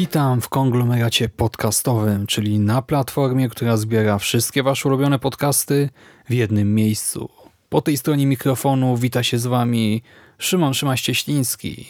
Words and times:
Witam 0.00 0.40
w 0.40 0.48
konglomeracie 0.48 1.28
podcastowym, 1.28 2.26
czyli 2.26 2.58
na 2.58 2.82
platformie, 2.82 3.48
która 3.48 3.76
zbiera 3.76 4.18
wszystkie 4.18 4.62
Wasze 4.62 4.88
ulubione 4.88 5.18
podcasty 5.18 5.88
w 6.28 6.32
jednym 6.32 6.74
miejscu. 6.74 7.28
Po 7.68 7.82
tej 7.82 7.96
stronie 7.96 8.26
mikrofonu 8.26 8.96
wita 8.96 9.22
się 9.22 9.38
z 9.38 9.46
Wami 9.46 10.02
Szymon 10.38 10.72
Szymaś-Cieśliński, 10.72 11.84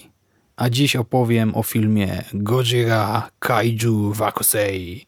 a 0.57 0.71
dziś 0.71 0.97
opowiem 0.97 1.55
o 1.55 1.63
filmie 1.63 2.25
Godzilla 2.35 3.29
Kaiju 3.39 4.13
Wakusei, 4.13 5.07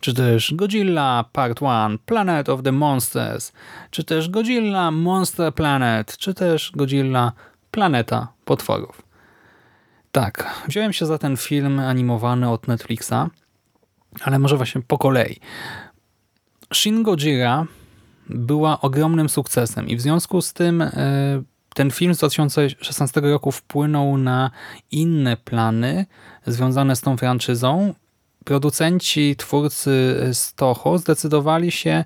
czy 0.00 0.14
też 0.14 0.54
Godzilla 0.54 1.24
Part 1.32 1.60
1 1.62 1.98
Planet 1.98 2.48
of 2.48 2.62
the 2.62 2.72
Monsters, 2.72 3.52
czy 3.90 4.04
też 4.04 4.28
Godzilla 4.28 4.90
Monster 4.90 5.54
Planet, 5.54 6.16
czy 6.16 6.34
też 6.34 6.72
Godzilla 6.74 7.32
Planeta 7.70 8.28
Potworów. 8.44 9.11
Tak, 10.12 10.62
wziąłem 10.68 10.92
się 10.92 11.06
za 11.06 11.18
ten 11.18 11.36
film 11.36 11.78
animowany 11.78 12.50
od 12.50 12.68
Netflixa, 12.68 13.30
ale 14.20 14.38
może 14.38 14.56
właśnie 14.56 14.82
po 14.82 14.98
kolei. 14.98 15.40
Shin 16.74 17.02
Godzilla 17.02 17.66
była 18.28 18.80
ogromnym 18.80 19.28
sukcesem 19.28 19.88
i 19.88 19.96
w 19.96 20.00
związku 20.00 20.42
z 20.42 20.52
tym 20.52 20.82
e, 20.82 20.92
ten 21.74 21.90
film 21.90 22.14
z 22.14 22.18
2016 22.18 23.20
roku 23.20 23.52
wpłynął 23.52 24.18
na 24.18 24.50
inne 24.90 25.36
plany 25.36 26.06
związane 26.46 26.96
z 26.96 27.00
tą 27.00 27.16
franczyzą. 27.16 27.94
Producenci, 28.44 29.36
twórcy 29.36 30.20
z 30.32 30.54
Toho 30.54 30.98
zdecydowali 30.98 31.70
się 31.70 32.04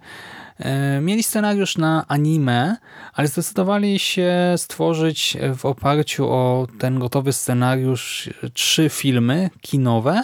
mieli 1.01 1.23
scenariusz 1.23 1.79
na 1.79 2.05
anime, 2.09 2.77
ale 3.13 3.29
zdecydowali 3.29 3.99
się 3.99 4.55
stworzyć 4.57 5.37
w 5.57 5.65
oparciu 5.65 6.29
o 6.29 6.67
ten 6.79 6.99
gotowy 6.99 7.33
scenariusz 7.33 8.31
trzy 8.53 8.89
filmy 8.89 9.51
kinowe. 9.61 10.23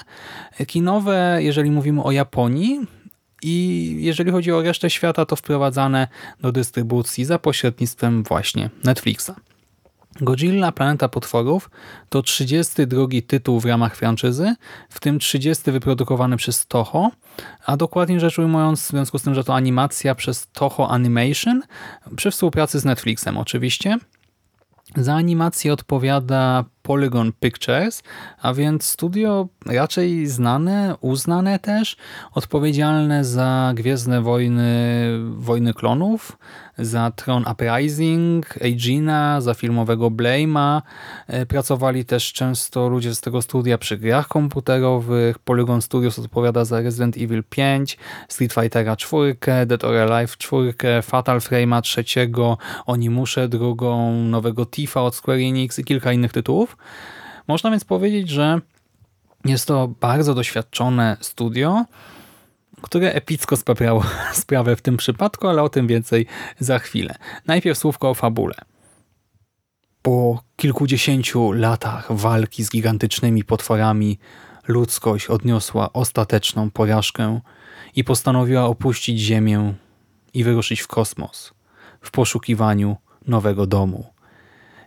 Kinowe, 0.66 1.38
jeżeli 1.40 1.70
mówimy 1.70 2.02
o 2.02 2.12
Japonii, 2.12 2.80
i 3.42 3.96
jeżeli 4.00 4.30
chodzi 4.30 4.52
o 4.52 4.62
resztę 4.62 4.90
świata, 4.90 5.26
to 5.26 5.36
wprowadzane 5.36 6.08
do 6.40 6.52
dystrybucji 6.52 7.24
za 7.24 7.38
pośrednictwem 7.38 8.22
właśnie 8.22 8.70
Netflixa. 8.84 9.30
Godzilla 10.20 10.72
Planeta 10.72 11.08
Potworów 11.08 11.70
to 12.08 12.22
32 12.22 13.06
tytuł 13.26 13.60
w 13.60 13.64
ramach 13.64 13.96
franczyzy, 13.96 14.54
w 14.88 15.00
tym 15.00 15.18
30 15.18 15.72
wyprodukowany 15.72 16.36
przez 16.36 16.66
Toho, 16.66 17.10
a 17.66 17.76
dokładnie 17.76 18.20
rzecz 18.20 18.38
ujmując 18.38 18.82
w 18.82 18.88
związku 18.88 19.18
z 19.18 19.22
tym, 19.22 19.34
że 19.34 19.44
to 19.44 19.54
animacja 19.54 20.14
przez 20.14 20.48
Toho 20.52 20.90
Animation 20.90 21.62
przy 22.16 22.30
współpracy 22.30 22.80
z 22.80 22.84
Netflixem 22.84 23.38
oczywiście. 23.38 23.98
Za 24.96 25.14
animację 25.14 25.72
odpowiada 25.72 26.64
Polygon 26.82 27.32
Pictures, 27.40 28.02
a 28.42 28.54
więc 28.54 28.84
studio 28.84 29.48
raczej 29.66 30.26
znane, 30.26 30.94
uznane 31.00 31.58
też, 31.58 31.96
odpowiedzialne 32.32 33.24
za 33.24 33.72
Gwiezdne 33.74 34.22
Wojny, 34.22 35.18
Wojny 35.36 35.74
Klonów, 35.74 36.38
za 36.78 37.10
Tron 37.10 37.44
Uprising, 37.52 38.62
Aegina, 38.62 39.40
za 39.40 39.54
filmowego 39.54 40.10
Blame'a. 40.10 40.82
E, 41.26 41.46
pracowali 41.46 42.04
też 42.04 42.32
często 42.32 42.88
ludzie 42.88 43.14
z 43.14 43.20
tego 43.20 43.42
studia 43.42 43.78
przy 43.78 43.98
grach 43.98 44.28
komputerowych. 44.28 45.38
Polygon 45.38 45.82
Studios 45.82 46.18
odpowiada 46.18 46.64
za 46.64 46.80
Resident 46.80 47.16
Evil 47.16 47.42
5, 47.50 47.98
Street 48.28 48.52
Fightera 48.52 48.96
4, 48.96 49.36
Dead 49.66 49.84
or 49.84 49.96
Alive 49.96 50.36
4, 50.36 51.02
Fatal 51.02 51.38
Frame'a 51.38 51.82
3, 51.82 52.04
Onimuszę 52.86 53.48
drugą, 53.48 54.12
nowego 54.12 54.66
Tifa 54.66 55.02
od 55.02 55.14
Square 55.14 55.38
Enix 55.38 55.78
i 55.78 55.84
kilka 55.84 56.12
innych 56.12 56.32
tytułów. 56.32 56.71
Można 57.48 57.70
więc 57.70 57.84
powiedzieć, 57.84 58.28
że 58.28 58.60
jest 59.44 59.66
to 59.66 59.88
bardzo 59.88 60.34
doświadczone 60.34 61.16
studio, 61.20 61.84
które 62.82 63.12
epicko 63.12 63.56
sprawiało 63.56 64.04
sprawę 64.32 64.76
w 64.76 64.82
tym 64.82 64.96
przypadku, 64.96 65.48
ale 65.48 65.62
o 65.62 65.68
tym 65.68 65.86
więcej 65.86 66.26
za 66.58 66.78
chwilę. 66.78 67.14
Najpierw 67.46 67.78
słówko 67.78 68.10
o 68.10 68.14
fabule. 68.14 68.54
Po 70.02 70.42
kilkudziesięciu 70.56 71.52
latach 71.52 72.12
walki 72.12 72.64
z 72.64 72.70
gigantycznymi 72.70 73.44
potworami 73.44 74.18
ludzkość 74.68 75.26
odniosła 75.26 75.92
ostateczną 75.92 76.70
porażkę 76.70 77.40
i 77.96 78.04
postanowiła 78.04 78.64
opuścić 78.64 79.20
Ziemię 79.20 79.74
i 80.34 80.44
wyruszyć 80.44 80.80
w 80.80 80.86
kosmos 80.86 81.54
w 82.00 82.10
poszukiwaniu 82.10 82.96
nowego 83.26 83.66
domu. 83.66 84.11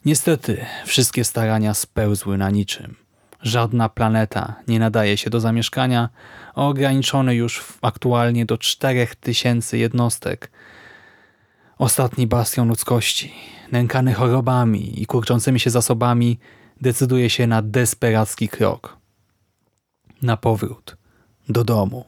Niestety, 0.05 0.65
wszystkie 0.85 1.23
starania 1.23 1.73
spełzły 1.73 2.37
na 2.37 2.49
niczym. 2.49 2.95
Żadna 3.41 3.89
planeta 3.89 4.55
nie 4.67 4.79
nadaje 4.79 5.17
się 5.17 5.29
do 5.29 5.39
zamieszkania, 5.39 6.09
ograniczony 6.55 7.35
już 7.35 7.63
aktualnie 7.81 8.45
do 8.45 8.57
4000 8.57 9.77
jednostek. 9.77 10.51
Ostatni 11.77 12.27
bastion 12.27 12.67
ludzkości, 12.67 13.33
nękany 13.71 14.13
chorobami 14.13 15.01
i 15.01 15.05
kurczącymi 15.05 15.59
się 15.59 15.69
zasobami, 15.69 16.39
decyduje 16.81 17.29
się 17.29 17.47
na 17.47 17.61
desperacki 17.61 18.49
krok. 18.49 18.97
Na 20.21 20.37
powrót. 20.37 20.97
Do 21.49 21.63
domu. 21.63 22.05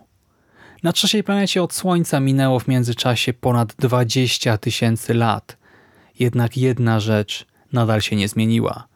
Na 0.84 0.94
trzeciej 0.94 1.24
planecie 1.24 1.64
od 1.64 1.74
Słońca 1.74 2.20
minęło 2.20 2.60
w 2.60 2.68
międzyczasie 2.68 3.34
ponad 3.34 3.74
20 3.80 4.58
tysięcy 4.58 5.14
lat. 5.14 5.58
Jednak 6.20 6.58
jedna 6.58 7.00
rzecz 7.00 7.46
nadal 7.74 8.02
się 8.02 8.16
nie 8.16 8.28
zmieniła. 8.28 8.88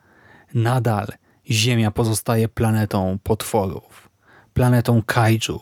Nadal 0.54 1.08
Ziemia 1.50 1.92
pozostaje 1.92 2.48
planetą 2.48 3.18
potworów, 3.24 4.10
planetą 4.54 5.02
kaiju, 5.06 5.60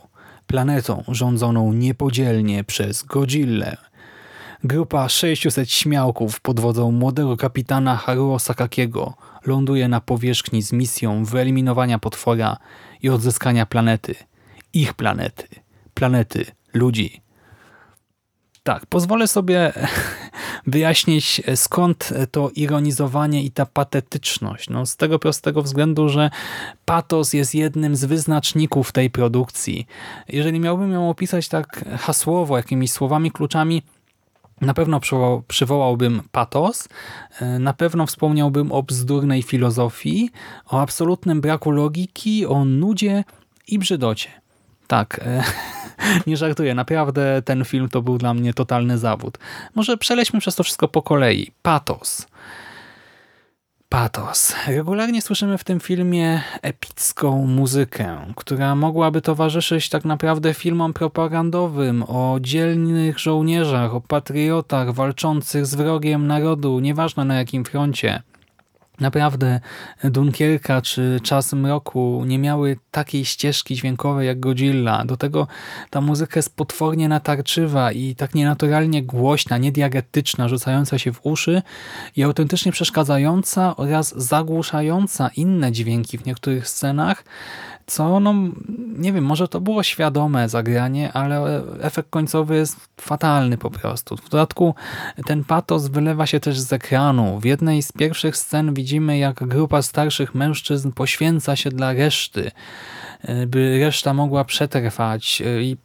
planetą 0.48 1.04
rządzoną 1.08 1.74
niepodzielnie 1.74 2.64
przez 2.64 3.04
Godzillę. 3.04 3.78
Grupa 4.64 5.10
600 5.10 5.72
śmiałków 5.72 6.42
pod 6.42 6.60
wodzą 6.60 6.92
młodego 6.92 7.38
kapitana 7.38 7.98
Haruo 7.98 8.40
Sakakiego 8.40 9.14
ląduje 9.46 9.88
na 9.88 10.02
powierzchni 10.02 10.62
z 10.62 10.74
misją 10.74 11.26
wyeliminowania 11.26 12.00
potwora 12.00 12.58
i 13.02 13.10
odzyskania 13.10 13.66
planety. 13.66 14.16
Ich 14.74 14.94
planety. 14.94 15.48
Planety 15.94 16.46
ludzi. 16.74 17.22
Tak, 18.64 18.86
pozwolę 18.86 19.28
sobie 19.28 19.74
wyjaśnić 20.68 21.42
skąd 21.56 22.14
to 22.32 22.50
ironizowanie 22.56 23.44
i 23.44 23.52
ta 23.52 23.66
patetyczność. 23.66 24.70
No, 24.70 24.86
z 24.86 24.96
tego 24.96 25.20
prostego 25.20 25.62
względu, 25.62 26.10
że 26.10 26.30
patos 26.86 27.34
jest 27.34 27.56
jednym 27.56 27.96
z 27.96 28.06
wyznaczników 28.06 28.92
tej 28.92 29.10
produkcji. 29.10 29.88
Jeżeli 30.30 30.60
miałbym 30.60 30.92
ją 30.92 31.10
opisać 31.10 31.48
tak 31.48 31.86
hasłowo, 32.00 32.58
jakimiś 32.58 32.92
słowami, 32.92 33.32
kluczami, 33.32 33.82
na 34.62 34.74
pewno 34.74 35.00
przywołałbym 35.48 36.22
patos, 36.32 36.90
na 37.60 37.74
pewno 37.74 38.06
wspomniałbym 38.06 38.72
o 38.72 38.84
bzdurnej 38.84 39.44
filozofii, 39.44 40.30
o 40.66 40.82
absolutnym 40.82 41.42
braku 41.42 41.72
logiki, 41.72 42.46
o 42.46 42.66
nudzie 42.66 43.24
i 43.68 43.80
brzydocie. 43.80 44.30
Tak, 44.90 45.20
e, 45.26 45.44
nie 46.28 46.38
żartuję, 46.38 46.76
naprawdę 46.76 47.42
ten 47.46 47.66
film 47.66 47.90
to 47.90 48.02
był 48.02 48.18
dla 48.18 48.34
mnie 48.34 48.54
totalny 48.54 48.98
zawód. 48.98 49.38
Może 49.76 49.98
przelećmy 49.98 50.40
przez 50.40 50.56
to 50.56 50.64
wszystko 50.64 50.88
po 50.88 51.02
kolei. 51.02 51.52
Patos. 51.62 52.28
Patos. 53.90 54.56
Regularnie 54.68 55.22
słyszymy 55.22 55.58
w 55.58 55.64
tym 55.64 55.80
filmie 55.80 56.42
epicką 56.62 57.46
muzykę, 57.46 58.18
która 58.36 58.76
mogłaby 58.76 59.22
towarzyszyć 59.22 59.90
tak 59.90 60.06
naprawdę 60.06 60.54
filmom 60.54 60.94
propagandowym 60.94 62.04
o 62.04 62.38
dzielnych 62.42 63.20
żołnierzach, 63.20 63.96
o 63.96 64.02
patriotach 64.02 64.94
walczących 64.94 65.66
z 65.66 65.76
wrogiem 65.76 66.28
narodu, 66.28 66.80
nieważne 66.80 67.26
na 67.26 67.36
jakim 67.36 67.66
froncie. 67.66 68.22
Naprawdę 69.00 69.60
Dunkierka 70.04 70.82
czy 70.82 71.20
Czas 71.24 71.54
Mroku 71.54 72.24
nie 72.26 72.40
miały 72.40 72.78
takiej 72.92 73.26
ścieżki 73.26 73.76
dźwiękowej 73.76 74.28
jak 74.28 74.40
Godzilla. 74.40 75.06
Do 75.06 75.18
tego 75.18 75.48
ta 75.90 76.02
muzyka 76.02 76.38
jest 76.38 76.56
potwornie 76.56 77.10
natarczywa 77.10 77.92
i 77.92 78.16
tak 78.16 78.36
nienaturalnie 78.36 79.04
głośna, 79.04 79.58
niediagetyczna, 79.58 80.48
rzucająca 80.48 80.98
się 80.98 81.14
w 81.14 81.20
uszy 81.24 81.62
i 82.16 82.24
autentycznie 82.24 82.72
przeszkadzająca 82.72 83.76
oraz 83.76 84.14
zagłuszająca 84.18 85.30
inne 85.36 85.72
dźwięki 85.72 86.18
w 86.18 86.26
niektórych 86.26 86.68
scenach, 86.68 87.24
co, 87.90 88.20
no 88.20 88.34
nie 88.98 89.14
wiem, 89.14 89.24
może 89.24 89.48
to 89.48 89.62
było 89.62 89.84
świadome 89.84 90.50
zagranie, 90.50 91.14
ale 91.14 91.64
efekt 91.82 92.10
końcowy 92.10 92.56
jest 92.56 92.78
fatalny 92.98 93.58
po 93.58 93.70
prostu. 93.70 94.18
W 94.18 94.30
dodatku 94.30 94.76
ten 95.26 95.44
patos 95.44 95.88
wylewa 95.88 96.26
się 96.26 96.40
też 96.40 96.60
z 96.60 96.74
ekranu. 96.74 97.40
W 97.40 97.46
jednej 97.46 97.84
z 97.84 97.92
pierwszych 97.92 98.38
scen 98.38 98.74
widzimy, 98.74 99.18
jak 99.18 99.48
grupa 99.48 99.82
starszych 99.82 100.36
mężczyzn 100.36 100.92
poświęca 100.92 101.56
się 101.56 101.70
dla 101.70 101.94
reszty, 101.94 102.52
by 103.48 103.80
reszta 103.80 104.14
mogła 104.14 104.46
przetrwać 104.46 105.42
e, 105.42 105.64
i 105.64 105.78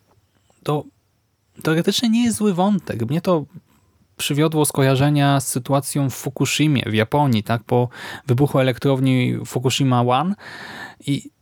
to 0.62 0.84
teoretycznie 1.62 2.08
nie 2.08 2.24
jest 2.24 2.36
zły 2.36 2.54
wątek. 2.54 3.10
Mnie 3.10 3.20
to 3.20 3.44
przywiodło 4.16 4.64
skojarzenia 4.64 5.40
z 5.40 5.48
sytuacją 5.48 6.10
w 6.10 6.14
Fukushimie 6.14 6.82
w 6.86 6.94
Japonii, 6.94 7.42
tak 7.42 7.62
po 7.62 7.88
wybuchu 8.26 8.58
elektrowni 8.58 9.38
Fukushima 9.46 10.02
One 10.02 10.34
i 11.06 11.34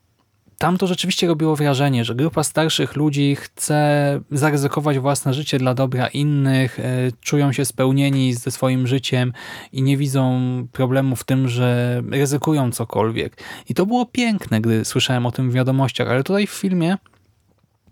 tam 0.62 0.78
to 0.78 0.86
rzeczywiście 0.86 1.26
robiło 1.26 1.56
wrażenie, 1.56 2.04
że 2.04 2.14
grupa 2.14 2.42
starszych 2.42 2.96
ludzi 2.96 3.36
chce 3.36 4.20
zaryzykować 4.30 4.98
własne 4.98 5.34
życie 5.34 5.58
dla 5.58 5.74
dobra 5.74 6.08
innych, 6.08 6.80
e, 6.80 6.82
czują 7.20 7.52
się 7.52 7.64
spełnieni 7.64 8.34
ze 8.34 8.50
swoim 8.50 8.86
życiem 8.86 9.32
i 9.72 9.82
nie 9.82 9.96
widzą 9.96 10.40
problemu 10.72 11.16
w 11.16 11.24
tym, 11.24 11.48
że 11.48 12.02
ryzykują 12.10 12.72
cokolwiek. 12.72 13.42
I 13.68 13.74
to 13.74 13.86
było 13.86 14.06
piękne, 14.06 14.60
gdy 14.60 14.84
słyszałem 14.84 15.26
o 15.26 15.32
tym 15.32 15.50
w 15.50 15.54
wiadomościach, 15.54 16.08
ale 16.08 16.24
tutaj 16.24 16.46
w 16.46 16.50
filmie 16.50 16.96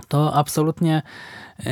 to 0.08 0.34
absolutnie 0.34 1.02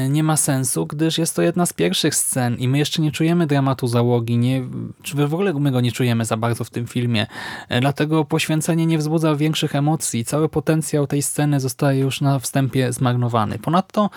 nie 0.08 0.22
ma 0.22 0.36
sensu, 0.36 0.86
gdyż 0.86 1.18
jest 1.18 1.36
to 1.36 1.42
jedna 1.42 1.66
z 1.66 1.72
pierwszych 1.72 2.14
scen 2.14 2.56
i 2.56 2.68
my 2.68 2.78
jeszcze 2.78 3.02
nie 3.02 3.12
czujemy 3.12 3.46
dramatu 3.46 3.86
załogi, 3.86 4.38
nie, 4.38 4.62
czy 5.02 5.16
w 5.16 5.34
ogóle 5.34 5.54
my 5.54 5.70
go 5.70 5.80
nie 5.80 5.92
czujemy 5.92 6.24
za 6.24 6.36
bardzo 6.36 6.64
w 6.64 6.70
tym 6.70 6.86
filmie. 6.86 7.26
E, 7.68 7.80
dlatego 7.80 8.24
poświęcenie 8.24 8.86
nie 8.86 8.98
wzbudza 8.98 9.36
większych 9.36 9.74
emocji. 9.74 10.24
Cały 10.24 10.48
potencjał 10.48 11.06
tej 11.06 11.22
sceny 11.22 11.60
zostaje 11.60 12.00
już 12.00 12.20
na 12.20 12.38
wstępie 12.38 12.92
zmarnowany. 12.92 13.58
Ponadto 13.58 14.10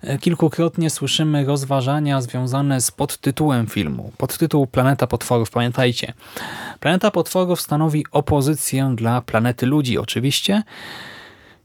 e, 0.00 0.18
kilkukrotnie 0.18 0.90
słyszymy 0.90 1.44
rozważania 1.44 2.22
związane 2.22 2.80
z 2.80 2.90
podtytułem 2.90 3.66
filmu. 3.66 4.12
Podtytuł 4.16 4.66
Planeta 4.66 5.06
Potworów, 5.06 5.50
pamiętajcie. 5.50 6.12
Planeta 6.80 7.10
Potworów 7.10 7.60
stanowi 7.60 8.04
opozycję 8.10 8.92
dla 8.96 9.20
planety 9.20 9.66
ludzi 9.66 9.98
oczywiście, 9.98 10.62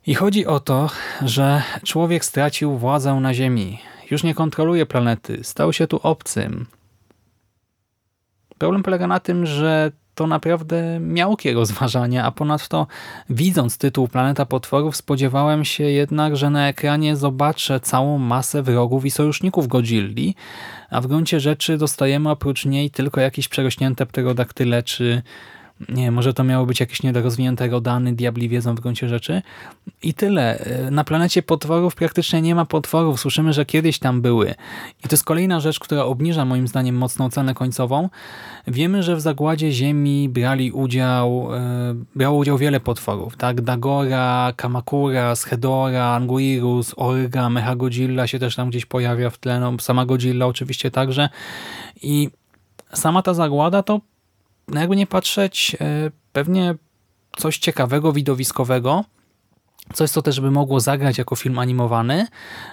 i 0.08 0.16
chodzi 0.16 0.46
o 0.46 0.60
to, 0.60 0.90
że 1.22 1.62
człowiek 1.84 2.26
stracił 2.26 2.78
władzę 2.78 3.14
na 3.14 3.34
Ziemi. 3.34 3.80
Już 4.12 4.24
nie 4.24 4.34
kontroluje 4.34 4.86
planety. 4.86 5.40
Stał 5.44 5.74
się 5.74 5.88
tu 5.88 6.00
obcym. 6.04 6.66
Problem 8.58 8.84
polega 8.84 9.08
na 9.08 9.20
tym, 9.20 9.46
że 9.46 9.92
to 10.16 10.28
naprawdę 10.28 11.00
miałkie 11.00 11.54
rozważania, 11.54 12.26
a 12.28 12.32
ponadto 12.32 12.88
widząc 13.30 13.78
tytuł 13.78 14.08
Planeta 14.08 14.46
Potworów 14.46 14.96
spodziewałem 14.96 15.66
się 15.66 15.84
jednak, 15.84 16.38
że 16.38 16.50
na 16.50 16.68
ekranie 16.68 17.16
zobaczę 17.16 17.80
całą 17.80 18.18
masę 18.18 18.64
wrogów 18.64 19.06
i 19.06 19.12
sojuszników 19.12 19.68
Godzilli, 19.68 20.36
a 20.90 21.02
w 21.02 21.08
gruncie 21.08 21.40
rzeczy 21.40 21.78
dostajemy 21.78 22.30
oprócz 22.30 22.66
niej 22.66 22.92
tylko 22.92 23.22
jakieś 23.22 23.48
przerośnięte 23.48 24.06
pterodaktyle 24.06 24.84
czy 24.84 25.22
nie 25.90 26.12
może 26.12 26.34
to 26.34 26.44
miało 26.44 26.66
być 26.66 26.80
jakieś 26.80 27.04
niedorozwinięte 27.04 27.68
rodany, 27.68 28.14
diabli 28.14 28.50
wiedzą 28.50 28.76
w 28.76 28.80
gruncie 28.80 29.10
rzeczy. 29.10 29.42
I 30.04 30.14
tyle. 30.14 30.66
Na 30.92 31.04
planecie 31.04 31.44
potworów 31.44 31.96
praktycznie 31.96 32.42
nie 32.42 32.56
ma 32.56 32.66
potworów. 32.66 33.20
Słyszymy, 33.20 33.54
że 33.54 33.66
kiedyś 33.66 34.00
tam 34.00 34.22
były. 34.22 34.56
I 35.06 35.08
to 35.08 35.14
jest 35.14 35.26
kolejna 35.26 35.60
rzecz, 35.60 35.80
która 35.80 36.04
obniża 36.04 36.46
moim 36.46 36.68
zdaniem 36.68 36.96
mocną 36.96 37.30
cenę 37.30 37.54
końcową. 37.54 38.10
Wiemy, 38.68 39.04
że 39.04 39.16
w 39.16 39.22
zagładzie 39.22 39.72
Ziemi 39.72 40.30
brali 40.30 40.72
udział, 40.72 41.56
e, 41.56 41.96
brało 42.16 42.38
udział 42.38 42.58
wiele 42.58 42.80
potworów. 42.80 43.38
tak? 43.38 43.62
Dagora, 43.62 44.54
Kamakura, 44.56 45.36
Schedora, 45.36 46.06
Anguirus, 46.06 46.94
Orga, 46.98 47.50
Mechagodzilla 47.50 48.28
się 48.28 48.40
też 48.40 48.56
tam 48.56 48.70
gdzieś 48.70 48.86
pojawia 48.86 49.30
w 49.30 49.38
tle. 49.38 49.60
No, 49.60 49.74
sama 49.80 50.06
Godzilla 50.06 50.46
oczywiście 50.46 50.92
także. 50.92 51.30
I 52.02 52.30
sama 52.94 53.22
ta 53.22 53.34
zagłada 53.34 53.84
to 53.84 54.02
no 54.68 54.80
jakby 54.80 54.96
nie 54.96 55.08
patrzeć, 55.08 55.78
e, 55.82 56.12
pewnie 56.34 56.76
coś 57.38 57.58
ciekawego, 57.58 58.14
widowiskowego, 58.14 59.04
coś, 59.94 60.10
co 60.10 60.22
też 60.22 60.40
by 60.40 60.52
mogło 60.52 60.80
zagrać 60.80 61.18
jako 61.18 61.36
film 61.36 61.60
animowany, 61.60 62.28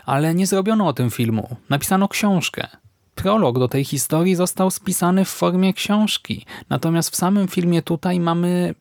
ale 0.07 0.35
nie 0.35 0.47
zrobiono 0.47 0.87
o 0.87 0.93
tym 0.93 1.11
filmu. 1.11 1.57
Napisano 1.69 2.09
książkę. 2.09 2.69
Prolog 3.15 3.59
do 3.59 3.69
tej 3.69 3.85
historii 3.85 4.35
został 4.35 4.71
spisany 4.71 5.25
w 5.25 5.29
formie 5.29 5.75
książki. 5.75 6.47
Natomiast 6.69 7.11
w 7.11 7.17
samym 7.17 7.49
filmie 7.49 7.83
tutaj 7.83 8.21
mamy 8.21 8.75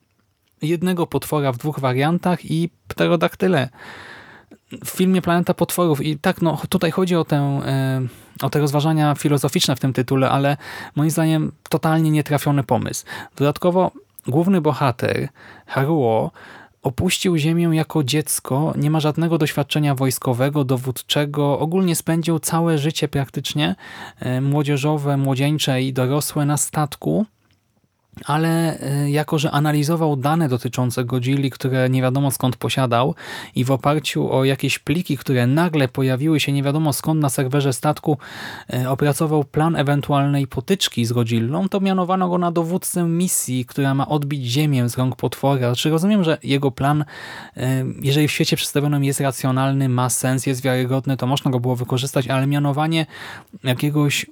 jednego 0.62 1.08
potwora 1.08 1.52
w 1.52 1.58
dwóch 1.58 1.80
wariantach 1.80 2.46
i 2.46 2.70
pterodaktyle 2.88 3.70
w 4.86 4.90
filmie 4.90 5.22
Planeta 5.22 5.54
Potworów 5.54 6.02
i 6.02 6.18
tak, 6.18 6.42
no 6.42 6.62
tutaj 6.70 6.92
chodzi 6.92 7.16
o, 7.16 7.26
tę, 7.26 7.62
e, 7.66 8.02
o 8.42 8.50
te 8.50 8.60
rozważania 8.60 9.16
filozoficzne 9.16 9.76
w 9.76 9.80
tym 9.80 9.94
tytule, 9.94 10.30
ale 10.30 10.58
moim 10.96 11.10
zdaniem 11.10 11.52
totalnie 11.70 12.12
nietrafiony 12.12 12.64
pomysł. 12.64 13.06
Dodatkowo 13.36 13.92
główny 14.28 14.62
bohater, 14.62 15.30
Haruo, 15.68 16.32
opuścił 16.82 17.38
ziemię 17.38 17.70
jako 17.72 18.04
dziecko, 18.04 18.74
nie 18.78 18.92
ma 18.92 19.00
żadnego 19.00 19.38
doświadczenia 19.38 19.96
wojskowego, 19.96 20.64
dowódczego, 20.64 21.60
ogólnie 21.60 21.96
spędził 21.96 22.40
całe 22.40 22.78
życie 22.78 23.08
praktycznie 23.08 23.76
e, 24.20 24.42
młodzieżowe, 24.42 25.18
młodzieńcze 25.18 25.82
i 25.82 25.94
dorosłe 25.94 26.46
na 26.46 26.58
statku, 26.58 27.26
ale 28.26 28.80
e, 28.80 29.12
jako, 29.12 29.40
że 29.40 29.52
analizował 29.52 30.16
dane 30.16 30.50
dotyczące 30.50 31.06
Godzilli, 31.06 31.50
które 31.50 31.90
nie 31.90 32.02
wiadomo 32.02 32.32
skąd 32.32 32.56
posiadał 32.56 33.16
i 33.56 33.64
w 33.64 33.72
oparciu 33.72 34.32
o 34.32 34.44
jakieś 34.44 34.80
pliki, 34.80 35.18
które 35.18 35.48
nagle 35.48 35.88
pojawiły 35.88 36.40
się 36.40 36.52
nie 36.52 36.64
wiadomo 36.64 36.94
skąd 36.94 37.22
na 37.22 37.30
serwerze 37.30 37.74
statku, 37.74 38.18
e, 38.74 38.90
opracował 38.90 39.44
plan 39.44 39.76
ewentualnej 39.76 40.48
potyczki 40.48 41.06
z 41.06 41.14
Godzillą, 41.14 41.70
to 41.70 41.80
mianowano 41.80 42.30
go 42.30 42.38
na 42.38 42.52
dowódcę 42.52 43.04
misji, 43.04 43.66
która 43.66 43.94
ma 43.94 44.08
odbić 44.08 44.46
ziemię 44.46 44.90
z 44.90 44.98
rąk 44.98 45.16
potwora. 45.16 45.60
Czy 45.60 45.66
znaczy, 45.66 45.90
rozumiem, 45.90 46.24
że 46.24 46.38
jego 46.44 46.72
plan, 46.72 47.06
e, 47.58 47.86
jeżeli 48.02 48.28
w 48.28 48.32
świecie 48.32 48.56
przedstawionym 48.56 49.04
jest 49.04 49.20
racjonalny, 49.20 49.90
ma 49.90 50.10
sens, 50.10 50.46
jest 50.46 50.62
wiarygodny, 50.62 51.18
to 51.18 51.28
można 51.28 51.52
go 51.52 51.60
było 51.60 51.76
wykorzystać, 51.76 52.28
ale 52.28 52.48
mianowanie 52.48 53.06
jakiegoś 53.64 54.26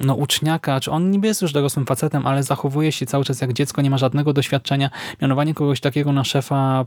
no, 0.00 0.14
uczniaka, 0.14 0.80
czy 0.80 0.90
on 0.90 1.10
niby 1.10 1.26
jest 1.26 1.42
już 1.42 1.52
dorosłym 1.52 1.86
facetem, 1.86 2.26
ale 2.26 2.42
zachowuje 2.42 2.92
się 2.92 3.06
cały 3.06 3.24
czas 3.24 3.40
jak 3.40 3.52
dziecko, 3.52 3.82
nie 3.82 3.90
ma 3.90 3.98
żadnego 3.98 4.32
doświadczenia. 4.32 4.90
Mianowanie 5.22 5.54
kogoś 5.54 5.80
takiego 5.80 6.12
na 6.12 6.24
szefa 6.24 6.86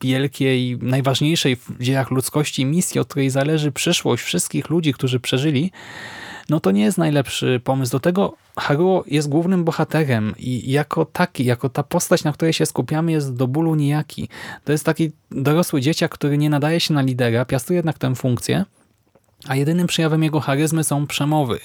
wielkiej, 0.00 0.78
najważniejszej 0.82 1.56
w 1.56 1.76
dziejach 1.80 2.10
ludzkości 2.10 2.64
misji, 2.64 3.00
od 3.00 3.08
której 3.08 3.30
zależy 3.30 3.72
przyszłość 3.72 4.22
wszystkich 4.22 4.70
ludzi, 4.70 4.92
którzy 4.92 5.20
przeżyli, 5.20 5.70
no 6.48 6.60
to 6.60 6.70
nie 6.70 6.82
jest 6.82 6.98
najlepszy 6.98 7.60
pomysł. 7.64 7.92
Do 7.92 8.00
tego 8.00 8.36
Haruo 8.56 9.04
jest 9.06 9.28
głównym 9.28 9.64
bohaterem 9.64 10.34
i 10.38 10.72
jako 10.72 11.04
taki, 11.04 11.44
jako 11.44 11.68
ta 11.68 11.82
postać, 11.82 12.24
na 12.24 12.32
której 12.32 12.52
się 12.52 12.66
skupiamy 12.66 13.12
jest 13.12 13.34
do 13.34 13.48
bólu 13.48 13.74
nijaki. 13.74 14.28
To 14.64 14.72
jest 14.72 14.84
taki 14.84 15.12
dorosły 15.30 15.80
dzieciak, 15.80 16.10
który 16.10 16.38
nie 16.38 16.50
nadaje 16.50 16.80
się 16.80 16.94
na 16.94 17.02
lidera, 17.02 17.44
piastuje 17.44 17.76
jednak 17.76 17.98
tę 17.98 18.14
funkcję, 18.14 18.64
a 19.48 19.56
jedynym 19.56 19.86
przejawem 19.86 20.22
jego 20.22 20.40
charyzmy 20.40 20.84
są 20.84 21.06
przemowy. 21.06 21.60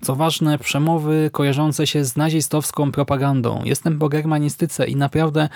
Co 0.00 0.16
ważne, 0.16 0.58
przemowy 0.58 1.30
kojarzące 1.32 1.86
się 1.86 2.04
z 2.04 2.16
nazistowską 2.16 2.92
propagandą. 2.92 3.62
Jestem 3.64 3.98
po 3.98 4.08
germanistyce 4.08 4.86
i 4.86 4.96
naprawdę, 4.96 5.48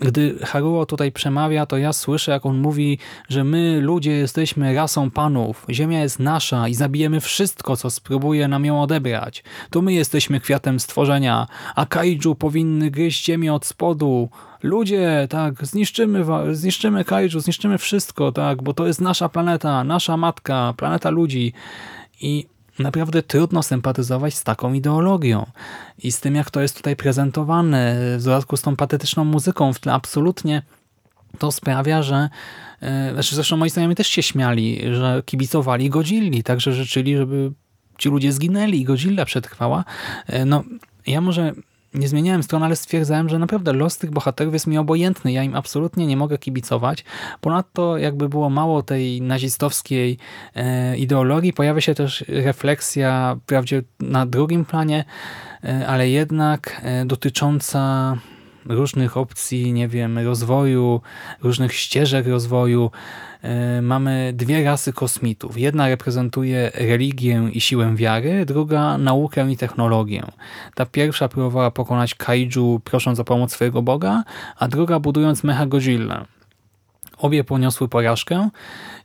gdy 0.00 0.38
Haruo 0.42 0.86
tutaj 0.86 1.12
przemawia, 1.12 1.66
to 1.66 1.78
ja 1.78 1.92
słyszę, 1.92 2.32
jak 2.32 2.46
on 2.46 2.58
mówi, 2.58 2.98
że 3.28 3.44
my, 3.44 3.80
ludzie, 3.80 4.10
jesteśmy 4.10 4.74
rasą 4.74 5.10
panów. 5.10 5.66
Ziemia 5.70 6.00
jest 6.00 6.18
nasza 6.18 6.68
i 6.68 6.74
zabijemy 6.74 7.20
wszystko, 7.20 7.76
co 7.76 7.90
spróbuje 7.90 8.48
nam 8.48 8.64
ją 8.64 8.82
odebrać. 8.82 9.44
To 9.70 9.82
my 9.82 9.92
jesteśmy 9.92 10.40
kwiatem 10.40 10.80
stworzenia, 10.80 11.46
a 11.74 11.86
kaiju 11.86 12.34
powinny 12.34 12.90
gryźć 12.90 13.24
ziemię 13.24 13.54
od 13.54 13.66
spodu. 13.66 14.28
Ludzie, 14.62 15.26
tak, 15.30 15.66
zniszczymy, 15.66 16.24
zniszczymy 16.52 17.04
kaiju, 17.04 17.40
zniszczymy 17.40 17.78
wszystko, 17.78 18.32
tak, 18.32 18.62
bo 18.62 18.74
to 18.74 18.86
jest 18.86 19.00
nasza 19.00 19.28
planeta, 19.28 19.84
nasza 19.84 20.16
matka, 20.16 20.74
planeta 20.76 21.10
ludzi. 21.10 21.52
I 22.20 22.46
naprawdę 22.78 23.22
trudno 23.22 23.62
sympatyzować 23.62 24.34
z 24.34 24.44
taką 24.44 24.72
ideologią 24.72 25.46
i 25.98 26.12
z 26.12 26.20
tym, 26.20 26.34
jak 26.34 26.50
to 26.50 26.60
jest 26.60 26.76
tutaj 26.76 26.96
prezentowane, 26.96 27.96
w 28.18 28.22
dodatku 28.24 28.56
z 28.56 28.62
tą 28.62 28.76
patetyczną 28.76 29.24
muzyką 29.24 29.72
w 29.72 29.80
tle 29.80 29.92
absolutnie 29.92 30.62
to 31.38 31.52
sprawia, 31.52 32.02
że 32.02 32.28
e, 32.80 33.12
znaczy 33.12 33.34
zresztą 33.34 33.56
moi 33.56 33.70
znajomi 33.70 33.94
też 33.94 34.08
się 34.08 34.22
śmiali, 34.22 34.80
że 34.94 35.22
kibicowali 35.26 35.90
Godzilli, 35.90 36.42
także 36.42 36.72
życzyli, 36.72 37.16
żeby 37.16 37.52
ci 37.98 38.08
ludzie 38.08 38.32
zginęli 38.32 38.80
i 38.80 38.84
Godzilla 38.84 39.24
przetrwała. 39.24 39.84
E, 40.26 40.44
no, 40.44 40.64
ja 41.06 41.20
może 41.20 41.52
nie 41.94 42.08
zmieniałem 42.08 42.42
stron, 42.42 42.62
ale 42.62 42.76
stwierdzałem, 42.76 43.28
że 43.28 43.38
naprawdę 43.38 43.72
los 43.72 43.98
tych 43.98 44.10
bohaterów 44.10 44.54
jest 44.54 44.66
mi 44.66 44.78
obojętny. 44.78 45.32
Ja 45.32 45.42
im 45.42 45.56
absolutnie 45.56 46.06
nie 46.06 46.16
mogę 46.16 46.38
kibicować. 46.38 47.04
Ponadto 47.40 47.98
jakby 47.98 48.28
było 48.28 48.50
mało 48.50 48.82
tej 48.82 49.22
nazistowskiej 49.22 50.18
e, 50.54 50.96
ideologii, 50.96 51.52
pojawia 51.52 51.80
się 51.80 51.94
też 51.94 52.24
refleksja 52.28 53.36
wprawdzie 53.42 53.82
na 54.00 54.26
drugim 54.26 54.64
planie, 54.64 55.04
e, 55.64 55.86
ale 55.86 56.08
jednak 56.08 56.80
e, 56.84 57.04
dotycząca 57.04 58.16
różnych 58.68 59.16
opcji, 59.16 59.72
nie 59.72 59.88
wiem, 59.88 60.18
rozwoju, 60.18 61.00
różnych 61.42 61.74
ścieżek 61.74 62.26
rozwoju. 62.26 62.90
E, 63.42 63.82
mamy 63.82 64.32
dwie 64.34 64.64
rasy 64.64 64.92
kosmitów. 64.92 65.58
Jedna 65.58 65.88
reprezentuje 65.88 66.70
religię 66.74 67.48
i 67.52 67.60
siłę 67.60 67.96
wiary, 67.96 68.46
druga 68.46 68.98
naukę 68.98 69.50
i 69.50 69.56
technologię. 69.56 70.22
Ta 70.74 70.86
pierwsza 70.86 71.28
próbowała 71.28 71.70
pokonać 71.70 72.14
kaiju 72.14 72.80
prosząc 72.84 73.20
o 73.20 73.24
pomoc 73.24 73.52
swojego 73.52 73.82
boga, 73.82 74.24
a 74.56 74.68
druga 74.68 75.00
budując 75.00 75.44
mecha 75.44 75.66
Godzilla. 75.66 76.24
Obie 77.18 77.44
poniosły 77.44 77.88
porażkę 77.88 78.48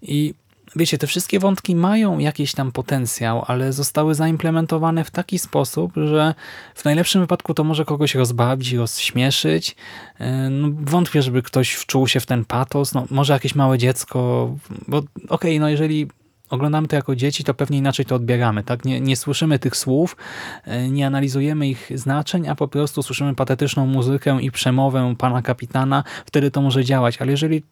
i 0.02 0.34
wiecie, 0.76 0.98
te 0.98 1.08
wszystkie 1.08 1.40
wątki 1.40 1.76
mają 1.76 2.20
jakiś 2.20 2.52
tam 2.52 2.72
potencjał, 2.72 3.44
ale 3.48 3.74
zostały 3.74 4.16
zaimplementowane 4.16 5.04
w 5.04 5.12
taki 5.12 5.40
sposób, 5.40 5.94
że 5.96 6.36
w 6.76 6.86
najlepszym 6.86 7.22
wypadku 7.22 7.54
to 7.54 7.64
może 7.64 7.86
kogoś 7.86 8.16
rozbawić, 8.16 8.74
rozśmieszyć. 8.74 9.76
E, 10.20 10.50
no, 10.50 10.68
wątpię, 10.82 11.22
żeby 11.22 11.42
ktoś 11.42 11.74
wczuł 11.74 12.08
się 12.08 12.20
w 12.20 12.26
ten 12.26 12.46
patos. 12.46 12.94
No, 12.94 13.06
może 13.10 13.34
jakieś 13.34 13.56
małe 13.56 13.78
dziecko, 13.78 14.50
bo 14.88 14.98
okej, 14.98 15.20
okay, 15.30 15.60
no 15.60 15.70
jeżeli 15.70 16.08
oglądamy 16.50 16.88
to 16.88 16.96
jako 16.96 17.16
dzieci, 17.16 17.44
to 17.44 17.54
pewnie 17.54 17.78
inaczej 17.78 18.06
to 18.06 18.16
odbieramy. 18.16 18.64
tak? 18.64 18.86
Nie, 18.86 19.02
nie 19.02 19.16
słyszymy 19.16 19.60
tych 19.60 19.78
słów, 19.78 20.18
e, 20.64 20.90
nie 20.90 21.08
analizujemy 21.08 21.68
ich 21.68 21.92
znaczeń, 21.96 22.48
a 22.48 22.56
po 22.56 22.68
prostu 22.68 23.04
słyszymy 23.04 23.36
patetyczną 23.36 23.86
muzykę 23.86 24.42
i 24.42 24.52
przemowę 24.52 25.16
pana 25.18 25.42
kapitana. 25.42 26.04
Wtedy 26.26 26.52
to 26.52 26.62
może 26.62 26.86
działać, 26.86 27.18
ale 27.18 27.32
jeżeli 27.32 27.64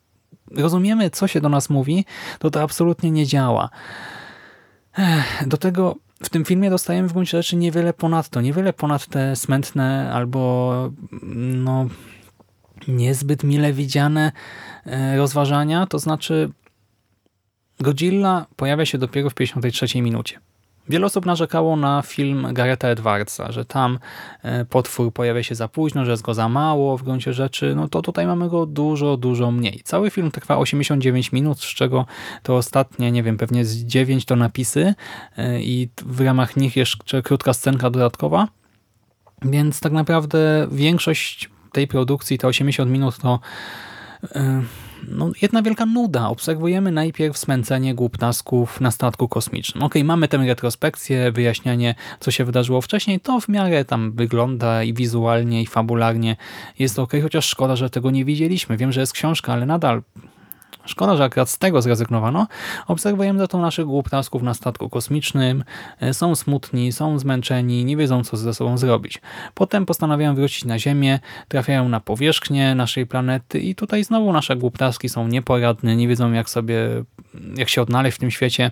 rozumiemy, 0.55 1.10
co 1.10 1.27
się 1.27 1.41
do 1.41 1.50
nas 1.50 1.70
mówi, 1.70 2.05
to 2.39 2.51
to 2.51 2.62
absolutnie 2.62 3.12
nie 3.12 3.25
działa. 3.25 3.70
Do 5.48 5.58
tego 5.58 5.96
w 6.24 6.29
tym 6.29 6.46
filmie 6.46 6.70
dostajemy 6.70 7.08
w 7.08 7.13
gruncie 7.13 7.38
rzeczy 7.38 7.55
niewiele 7.55 7.93
ponad 7.93 8.29
to, 8.29 8.41
niewiele 8.41 8.74
ponad 8.74 9.08
te 9.08 9.36
smętne 9.36 10.12
albo 10.13 10.91
no, 11.22 11.88
niezbyt 12.88 13.43
mile 13.43 13.74
widziane 13.74 14.31
e, 14.86 15.17
rozważania, 15.17 15.88
to 15.88 16.00
znaczy 16.00 16.51
Godzilla 17.79 18.46
pojawia 18.55 18.86
się 18.86 18.98
dopiero 18.98 19.29
w 19.29 19.34
53 19.34 20.01
minucie. 20.01 20.39
Wiele 20.91 21.05
osób 21.05 21.25
narzekało 21.25 21.75
na 21.75 22.01
film 22.01 22.48
Garetha 22.53 22.88
Edwardsa, 22.88 23.51
że 23.51 23.65
tam 23.65 24.00
e, 24.43 24.65
potwór 24.65 25.13
pojawia 25.13 25.43
się 25.43 25.55
za 25.55 25.67
późno, 25.67 26.05
że 26.05 26.12
jest 26.12 26.24
go 26.24 26.33
za 26.33 26.50
mało 26.50 26.98
w 26.98 27.03
gruncie 27.03 27.33
rzeczy. 27.33 27.75
No 27.75 27.88
to 27.88 28.01
tutaj 28.01 28.27
mamy 28.27 28.50
go 28.50 28.65
dużo, 28.65 29.17
dużo 29.17 29.51
mniej. 29.51 29.81
Cały 29.83 30.10
film 30.10 30.31
trwa 30.31 30.57
89 30.57 31.31
minut, 31.31 31.60
z 31.60 31.74
czego 31.74 32.05
to 32.43 32.55
ostatnie, 32.55 33.12
nie 33.12 33.24
wiem, 33.24 33.38
pewnie 33.38 33.65
z 33.65 33.77
9 33.77 34.25
to 34.25 34.36
napisy 34.36 34.93
e, 35.38 35.62
i 35.62 35.89
w 36.05 36.21
ramach 36.21 36.57
nich 36.57 36.75
jeszcze 36.75 37.21
krótka 37.21 37.53
scenka 37.53 37.89
dodatkowa. 37.89 38.48
Więc 39.41 39.79
tak 39.79 39.91
naprawdę 39.91 40.67
większość 40.71 41.50
tej 41.71 41.88
produkcji, 41.88 42.38
te 42.38 42.48
80 42.48 42.91
minut 42.91 43.17
to 43.17 43.39
e, 44.36 44.62
no, 45.08 45.31
jedna 45.41 45.62
wielka 45.62 45.86
nuda. 45.86 46.29
Obserwujemy 46.29 46.91
najpierw 46.91 47.38
smęcenie 47.38 47.96
głuptasków 47.96 48.81
na 48.81 48.91
statku 48.91 49.27
kosmicznym. 49.27 49.84
Ok, 49.84 49.93
mamy 50.03 50.27
tę 50.27 50.38
retrospekcję, 50.38 51.31
wyjaśnianie, 51.31 51.96
co 52.20 52.31
się 52.31 52.46
wydarzyło 52.46 52.81
wcześniej. 52.81 53.20
To 53.20 53.39
w 53.39 53.50
miarę 53.50 53.86
tam 53.86 54.12
wygląda 54.12 54.84
i 54.84 54.93
wizualnie, 54.93 55.62
i 55.62 55.65
fabularnie 55.65 56.36
jest 56.79 57.00
ok, 57.00 57.13
chociaż 57.24 57.46
szkoda, 57.46 57.75
że 57.75 57.89
tego 57.89 58.12
nie 58.12 58.25
widzieliśmy. 58.25 58.77
Wiem, 58.77 58.91
że 58.91 59.00
jest 59.00 59.13
książka, 59.13 59.53
ale 59.53 59.65
nadal 59.65 60.01
Szkoda, 60.86 61.18
że 61.18 61.24
akurat 61.24 61.50
z 61.50 61.58
tego 61.58 61.82
zrezygnowano. 61.82 62.48
Obserwujemy 62.88 63.40
za 63.40 63.48
to 63.48 63.58
naszych 63.58 63.86
głuptasków 63.86 64.44
na 64.44 64.54
statku 64.54 64.90
kosmicznym. 64.90 65.64
E, 66.00 66.14
są 66.14 66.36
smutni, 66.36 66.92
są 66.92 67.20
zmęczeni, 67.20 67.86
nie 67.86 67.98
wiedzą 67.98 68.24
co 68.24 68.38
ze 68.38 68.54
sobą 68.54 68.78
zrobić. 68.78 69.22
Potem 69.54 69.86
postanawiają 69.86 70.36
wrócić 70.36 70.66
na 70.66 70.80
Ziemię, 70.80 71.20
trafiają 71.48 71.90
na 71.90 72.00
powierzchnię 72.00 72.76
naszej 72.76 73.06
planety 73.06 73.60
i 73.60 73.76
tutaj 73.76 74.04
znowu 74.04 74.34
nasze 74.34 74.56
głuptaski 74.56 75.10
są 75.10 75.28
nieporadne, 75.28 75.96
nie 75.96 76.08
wiedzą 76.08 76.32
jak 76.32 76.50
sobie, 76.50 76.76
jak 77.56 77.70
się 77.70 77.82
odnaleźć 77.82 78.18
w 78.18 78.20
tym 78.20 78.32
świecie. 78.32 78.72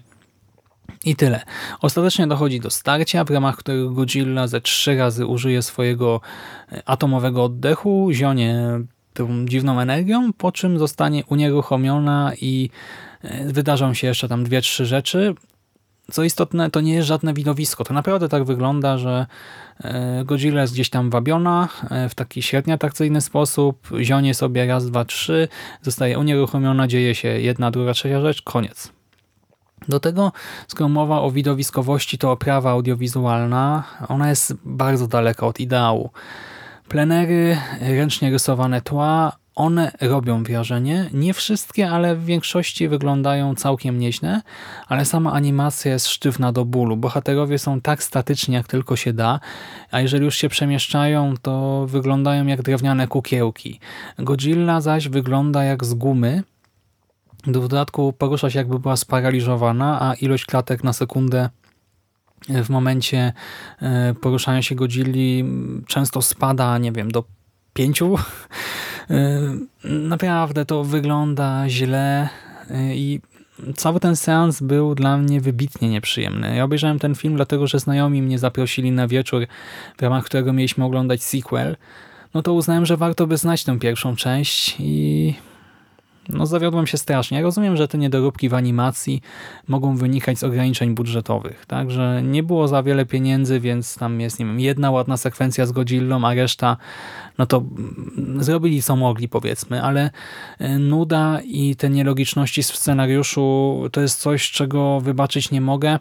I 1.06 1.16
tyle. 1.16 1.42
Ostatecznie 1.82 2.28
dochodzi 2.28 2.60
do 2.60 2.70
starcia, 2.70 3.24
w 3.24 3.30
ramach 3.30 3.58
którego 3.58 3.90
Godzilla 3.90 4.48
ze 4.48 4.62
trzy 4.62 4.98
razy 4.98 5.26
użyje 5.26 5.62
swojego 5.62 6.22
e, 6.72 6.82
atomowego 6.86 7.44
oddechu, 7.44 8.10
zionie 8.12 8.80
tą 9.14 9.46
dziwną 9.46 9.80
energią, 9.80 10.34
po 10.34 10.52
czym 10.52 10.80
zostanie 10.80 11.26
unieruchomiona 11.26 12.32
i 12.42 12.70
e, 13.22 13.54
wydarzą 13.54 13.94
się 13.94 14.08
jeszcze 14.08 14.28
tam 14.28 14.44
dwie, 14.44 14.62
trzy 14.62 14.86
rzeczy. 14.86 15.36
Co 16.12 16.24
istotne, 16.24 16.70
to 16.70 16.82
nie 16.82 16.94
jest 16.94 17.08
żadne 17.08 17.34
widowisko. 17.34 17.84
To 17.84 17.94
naprawdę 17.94 18.30
tak 18.30 18.44
wygląda, 18.44 18.98
że 18.98 19.26
e, 19.84 20.24
Godzilla 20.26 20.62
jest 20.62 20.74
gdzieś 20.74 20.90
tam 20.90 21.10
wabiona 21.10 21.68
e, 21.90 22.10
w 22.10 22.16
taki 22.16 22.42
średnio 22.42 22.74
atrakcyjny 22.74 23.22
sposób, 23.22 23.88
zionie 24.02 24.34
sobie 24.34 24.68
raz, 24.68 24.90
dwa, 24.90 25.06
trzy, 25.06 25.48
zostaje 25.82 26.20
unieruchomiona, 26.20 26.88
dzieje 26.88 27.16
się 27.16 27.28
jedna, 27.28 27.72
druga, 27.72 27.94
trzecia 27.94 28.22
rzecz, 28.22 28.42
koniec. 28.42 28.92
Do 29.88 30.00
tego, 30.00 30.32
skoro 30.68 30.90
mowa 30.90 31.22
o 31.22 31.32
widowiskowości, 31.32 32.18
to 32.18 32.32
oprawa 32.32 32.72
audiowizualna, 32.72 33.84
ona 34.08 34.30
jest 34.30 34.54
bardzo 34.66 35.08
daleka 35.08 35.48
od 35.48 35.60
ideału. 35.60 36.10
Plenery, 36.90 37.58
ręcznie 37.82 38.30
rysowane 38.30 38.82
tła, 38.82 39.38
one 39.56 39.92
robią 40.02 40.44
wrażenie. 40.44 41.10
Nie 41.14 41.34
wszystkie, 41.34 41.90
ale 41.90 42.16
w 42.16 42.26
większości 42.26 42.88
wyglądają 42.88 43.56
całkiem 43.56 44.00
nieźle, 44.00 44.42
ale 44.88 45.06
sama 45.06 45.34
animacja 45.34 45.92
jest 45.92 46.08
sztywna 46.08 46.52
do 46.52 46.66
bólu. 46.66 46.98
Bohaterowie 46.98 47.60
są 47.60 47.82
tak 47.82 48.04
statyczni, 48.04 48.56
jak 48.56 48.68
tylko 48.68 48.96
się 48.96 49.14
da, 49.14 49.40
a 49.92 50.02
jeżeli 50.02 50.26
już 50.26 50.36
się 50.36 50.50
przemieszczają, 50.50 51.34
to 51.42 51.86
wyglądają 51.88 52.46
jak 52.46 52.62
drewniane 52.62 53.08
kukiełki. 53.08 53.80
Godzilla 54.20 54.82
zaś 54.82 55.10
wygląda 55.10 55.64
jak 55.64 55.86
z 55.86 55.94
gumy, 55.94 56.44
w 57.44 57.52
dodatku 57.52 58.14
porusza 58.14 58.50
się 58.50 58.60
jakby 58.60 58.80
była 58.80 58.98
sparaliżowana, 58.98 60.02
a 60.02 60.14
ilość 60.14 60.46
klatek 60.46 60.84
na 60.84 60.94
sekundę 60.94 61.50
w 62.50 62.70
momencie 62.70 63.34
e, 63.82 64.14
poruszania 64.22 64.62
się 64.62 64.76
Godzilli 64.76 65.46
często 65.88 66.22
spada, 66.22 66.78
nie 66.78 66.92
wiem, 66.92 67.12
do 67.12 67.24
pięciu. 67.74 68.16
E, 69.10 69.42
naprawdę 69.84 70.66
to 70.66 70.84
wygląda 70.84 71.70
źle 71.70 72.30
e, 72.70 72.96
i 72.96 73.22
cały 73.76 74.00
ten 74.00 74.16
seans 74.16 74.62
był 74.62 74.96
dla 74.96 75.18
mnie 75.18 75.42
wybitnie 75.42 75.90
nieprzyjemny. 75.90 76.56
Ja 76.56 76.64
obejrzałem 76.64 77.00
ten 77.00 77.16
film 77.16 77.36
dlatego, 77.36 77.68
że 77.68 77.80
znajomi 77.80 78.22
mnie 78.22 78.40
zaprosili 78.40 78.92
na 78.92 79.08
wieczór, 79.08 79.48
w 79.98 80.02
ramach 80.02 80.26
którego 80.26 80.54
mieliśmy 80.54 80.86
oglądać 80.86 81.24
sequel. 81.24 81.78
No 82.34 82.42
to 82.42 82.54
uznałem, 82.54 82.86
że 82.86 82.98
warto 82.98 83.28
by 83.28 83.38
znać 83.38 83.64
tę 83.64 83.80
pierwszą 83.80 84.16
część 84.16 84.76
i 84.80 85.34
no 86.30 86.46
zawiodłem 86.46 86.88
się 86.88 86.98
strasznie. 86.98 87.42
Rozumiem, 87.42 87.78
że 87.78 87.88
te 87.88 87.98
niedoróbki 87.98 88.50
w 88.50 88.54
animacji 88.54 89.22
mogą 89.68 89.98
wynikać 89.98 90.40
z 90.40 90.44
ograniczeń 90.44 90.96
budżetowych, 90.96 91.66
tak, 91.66 91.92
że 91.92 92.22
nie 92.24 92.44
było 92.44 92.68
za 92.68 92.84
wiele 92.84 93.06
pieniędzy, 93.06 93.60
więc 93.60 93.96
tam 93.96 94.22
jest, 94.22 94.40
nie 94.40 94.46
wiem, 94.46 94.60
jedna 94.60 94.92
ładna 94.92 95.18
sekwencja 95.18 95.66
z 95.66 95.72
Godzillą, 95.72 96.26
a 96.26 96.34
reszta, 96.34 96.78
no 97.38 97.46
to 97.46 97.58
mm, 97.58 98.44
zrobili 98.44 98.82
co 98.82 98.96
mogli, 98.96 99.30
powiedzmy, 99.30 99.84
ale 99.84 100.12
e, 100.60 100.80
nuda 100.80 101.40
i 101.46 101.76
te 101.76 101.90
nielogiczności 101.90 102.64
w 102.64 102.66
scenariuszu 102.66 103.84
to 103.92 104.02
jest 104.02 104.20
coś, 104.20 104.52
czego 104.52 105.02
wybaczyć 105.02 105.52
nie 105.52 105.62
mogę. 105.62 106.00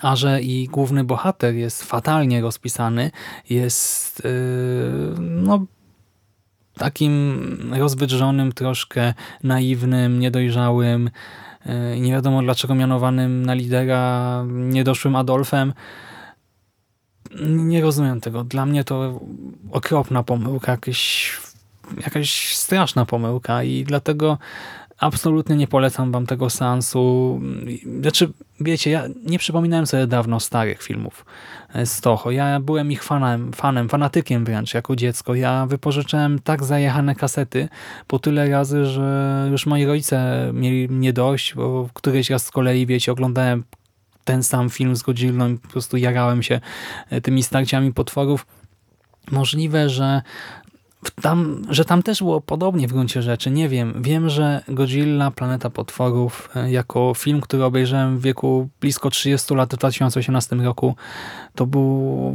A 0.00 0.16
że 0.16 0.42
i 0.42 0.68
główny 0.68 1.04
bohater 1.04 1.54
jest 1.54 1.82
fatalnie 1.82 2.40
rozpisany, 2.40 3.10
jest 3.50 4.22
yy, 4.24 5.14
no 5.20 5.66
takim 6.82 7.74
rozwydrzonym, 7.78 8.52
troszkę 8.52 9.14
naiwnym, 9.42 10.20
niedojrzałym, 10.20 11.10
e, 11.66 12.00
nie 12.00 12.12
wiadomo 12.12 12.42
dlaczego 12.42 12.74
mianowanym 12.74 13.46
na 13.46 13.54
lidera 13.54 14.44
niedoszłym 14.48 15.16
Adolfem. 15.16 15.72
Nie 17.44 17.80
rozumiem 17.80 18.20
tego. 18.20 18.44
Dla 18.44 18.66
mnie 18.66 18.84
to 18.84 19.20
okropna 19.72 20.22
pomyłka, 20.22 20.72
jakaś, 20.72 21.32
jakaś 22.04 22.56
straszna 22.56 23.06
pomyłka 23.06 23.62
i 23.62 23.84
dlatego 23.84 24.38
absolutnie 25.02 25.56
nie 25.56 25.66
polecam 25.66 26.12
wam 26.12 26.26
tego 26.26 26.50
seansu. 26.50 27.40
Znaczy, 28.00 28.32
wiecie, 28.60 28.90
ja 28.90 29.04
nie 29.26 29.38
przypominałem 29.38 29.86
sobie 29.86 30.06
dawno 30.06 30.40
starych 30.40 30.82
filmów 30.82 31.24
z 31.84 32.00
Toho. 32.00 32.30
Ja 32.30 32.60
byłem 32.60 32.92
ich 32.92 33.04
fanem, 33.04 33.52
fanem, 33.52 33.88
fanatykiem 33.88 34.44
wręcz 34.44 34.74
jako 34.74 34.96
dziecko. 34.96 35.34
Ja 35.34 35.66
wypożyczałem 35.66 36.38
tak 36.38 36.64
zajechane 36.64 37.14
kasety 37.14 37.68
po 38.06 38.18
tyle 38.18 38.50
razy, 38.50 38.86
że 38.86 39.48
już 39.50 39.66
moi 39.66 39.84
rodzice 39.84 40.50
mieli 40.54 40.88
mnie 40.88 41.12
dość, 41.12 41.54
bo 41.54 41.88
któryś 41.94 42.30
raz 42.30 42.46
z 42.46 42.50
kolei, 42.50 42.86
wiecie, 42.86 43.12
oglądałem 43.12 43.64
ten 44.24 44.42
sam 44.42 44.70
film 44.70 44.96
z 44.96 45.02
Godzillą 45.02 45.48
i 45.48 45.58
po 45.58 45.68
prostu 45.68 45.96
jarałem 45.96 46.42
się 46.42 46.60
tymi 47.22 47.42
starciami 47.42 47.92
potworów. 47.92 48.46
Możliwe, 49.30 49.88
że 49.88 50.22
tam, 51.10 51.62
że 51.68 51.84
tam 51.84 52.02
też 52.02 52.18
było 52.18 52.40
podobnie 52.40 52.88
w 52.88 52.92
gruncie 52.92 53.22
rzeczy. 53.22 53.50
Nie 53.50 53.68
wiem. 53.68 54.02
Wiem, 54.02 54.28
że 54.28 54.62
Godzilla, 54.68 55.30
Planeta 55.30 55.70
Potworów, 55.70 56.48
e, 56.56 56.70
jako 56.70 57.12
film, 57.16 57.40
który 57.40 57.64
obejrzałem 57.64 58.18
w 58.18 58.22
wieku 58.22 58.68
blisko 58.80 59.10
30 59.10 59.54
lat 59.54 59.74
w 59.74 59.76
2018 59.78 60.56
roku, 60.56 60.94
to 61.54 61.66
było 61.66 62.32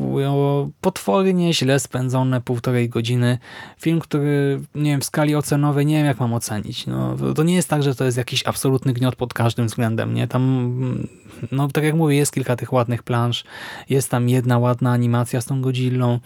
potwornie 0.81 1.53
źle 1.53 1.79
spędzone 1.79 2.41
półtorej 2.41 2.89
godziny. 2.89 3.37
Film, 3.79 3.99
który, 3.99 4.61
nie 4.75 4.91
wiem, 4.91 5.01
w 5.01 5.05
skali 5.05 5.35
ocenowej 5.35 5.85
nie 5.85 5.97
wiem, 5.97 6.05
jak 6.05 6.19
mam 6.19 6.33
ocenić. 6.33 6.87
No, 6.87 7.15
to 7.35 7.43
nie 7.43 7.55
jest 7.55 7.69
tak, 7.69 7.83
że 7.83 7.95
to 7.95 8.05
jest 8.05 8.17
jakiś 8.17 8.47
absolutny 8.47 8.93
gniot 8.93 9.15
pod 9.15 9.33
każdym 9.33 9.67
względem, 9.67 10.13
nie? 10.13 10.27
Tam, 10.27 10.41
mm, 10.43 11.07
no 11.51 11.67
tak 11.67 11.83
jak 11.83 11.95
mówię, 11.95 12.15
jest 12.15 12.33
kilka 12.33 12.55
tych 12.55 12.73
ładnych 12.73 13.03
plansz, 13.03 13.43
jest 13.89 14.11
tam 14.11 14.29
jedna 14.29 14.57
ładna 14.57 14.91
animacja 14.91 15.41
z 15.41 15.45
tą 15.45 15.61
Godzillą, 15.61 16.19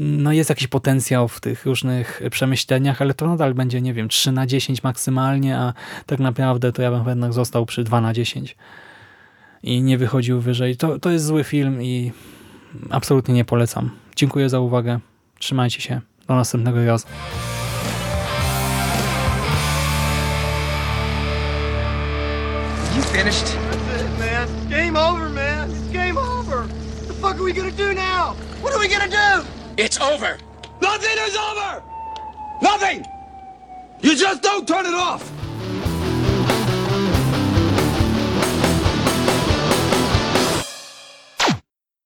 no 0.00 0.32
jest 0.32 0.50
jakiś 0.50 0.66
potencjał 0.66 1.28
w 1.28 1.40
tych 1.40 1.66
różnych 1.66 2.22
przemyśleniach, 2.30 3.02
ale 3.02 3.14
to 3.14 3.26
nadal 3.26 3.54
będzie, 3.54 3.80
nie 3.80 3.94
wiem, 3.94 4.08
3 4.08 4.32
na 4.32 4.46
10 4.46 4.82
maksymalnie, 4.82 5.58
a 5.58 5.72
tak 6.06 6.18
naprawdę 6.18 6.72
to 6.72 6.82
ja 6.82 6.90
bym 6.90 7.08
jednak 7.08 7.32
został 7.32 7.66
przy 7.66 7.84
2 7.84 8.00
na 8.00 8.12
10 8.12 8.56
i 9.62 9.82
nie 9.82 9.98
wychodził 9.98 10.40
wyżej. 10.40 10.76
To, 10.76 10.98
to 10.98 11.10
jest 11.10 11.24
zły 11.24 11.44
film 11.44 11.82
i 11.82 12.12
absolutnie 12.90 13.34
nie 13.34 13.44
polecam. 13.44 13.90
Dziękuję 14.16 14.48
za 14.48 14.60
uwagę. 14.60 15.00
Trzymajcie 15.38 15.80
się. 15.80 16.00
Do 16.28 16.34
następnego 16.34 16.86
razu. 16.86 17.06
You 22.96 23.02
finished? 23.02 23.56
That's 23.90 24.02
it, 24.02 24.18
man. 24.18 24.48
Game 24.70 24.96
over, 24.96 25.30
man. 25.30 25.70
It's 25.70 25.92
game 25.92 26.18
over. 26.18 26.62
What 26.66 27.08
the 27.08 27.14
fuck 27.14 27.34
are 27.36 27.44
we 27.44 27.52
gonna 27.52 27.70
do 27.70 27.92
now? 27.94 28.34
What 28.62 28.74
are 28.74 28.80
we 28.80 28.88
gonna 28.88 29.08
do? 29.08 29.46
It's 29.76 30.00
over. 30.00 30.38
Nothing 30.80 31.16
is 31.28 31.36
over! 31.36 31.82
Nothing! 32.62 33.04
You 34.02 34.16
just 34.16 34.42
don't 34.42 34.66
turn 34.68 34.86
it 34.86 34.94
off! 34.94 35.30